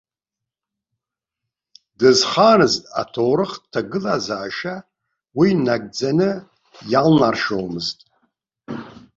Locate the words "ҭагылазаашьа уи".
3.71-5.49